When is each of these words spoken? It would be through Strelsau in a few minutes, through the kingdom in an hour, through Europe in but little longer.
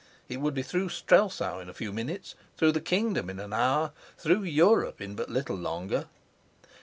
It 0.27 0.37
would 0.41 0.55
be 0.55 0.63
through 0.63 0.89
Strelsau 0.89 1.59
in 1.59 1.69
a 1.69 1.75
few 1.75 1.93
minutes, 1.93 2.33
through 2.57 2.71
the 2.71 2.81
kingdom 2.81 3.29
in 3.29 3.39
an 3.39 3.53
hour, 3.53 3.91
through 4.17 4.41
Europe 4.45 4.99
in 4.99 5.13
but 5.13 5.29
little 5.29 5.55
longer. 5.55 6.07